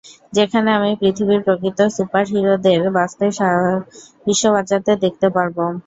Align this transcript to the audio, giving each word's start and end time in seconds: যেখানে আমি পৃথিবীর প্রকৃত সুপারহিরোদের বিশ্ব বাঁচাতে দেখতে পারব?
যেখানে 0.33 0.69
আমি 0.77 0.91
পৃথিবীর 1.01 1.41
প্রকৃত 1.43 1.79
সুপারহিরোদের 1.95 2.79
বিশ্ব 4.25 4.43
বাঁচাতে 4.55 4.91
দেখতে 5.03 5.27
পারব? 5.35 5.57